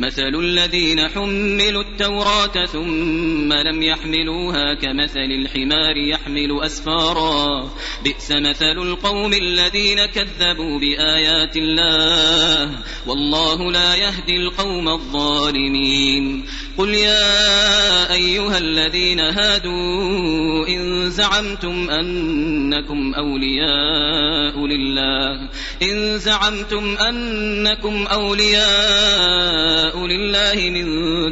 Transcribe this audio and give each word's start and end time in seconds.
مثل 0.00 0.34
الذين 0.34 1.08
حملوا 1.08 1.82
التوراة 1.82 2.66
ثم 2.66 3.52
لم 3.52 3.82
يحملوها 3.82 4.74
كمثل 4.74 5.30
الحمار 5.30 5.96
يحمل 5.96 6.62
أسفارا. 6.62 7.70
بئس 8.04 8.32
مثل 8.32 8.78
القوم 8.78 9.32
الذين 9.32 10.06
كذبوا 10.06 10.78
بآيات 10.78 11.56
الله. 11.56 12.78
والله 13.06 13.72
لا 13.72 13.94
يهدي 13.94 14.36
القوم 14.36 14.88
الظالمين. 14.88 16.44
قل 16.78 16.88
يا 16.88 18.12
أيها 18.12 18.58
الذين 18.58 19.20
هادوا 19.20 20.68
إن 20.68 21.10
زعمتم 21.10 21.90
أنكم 21.90 23.14
أولياء 23.14 24.66
لله. 24.66 25.48
إن 25.82 26.18
زعمتم 26.18 26.96
أنكم 26.96 28.06
أولياء 28.06 30.06
لله 30.06 30.70
من 30.70 30.84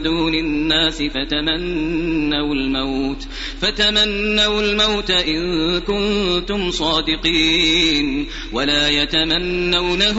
دون 0.03 0.35
الناس 0.35 1.03
فتمنوا 1.03 2.55
الموت. 2.55 3.27
فتمنوا 3.61 4.63
الموت 4.63 5.11
إن 5.11 5.81
كنتم 5.81 6.71
صادقين. 6.71 8.27
ولا 8.53 8.89
يتمنونه 8.89 10.19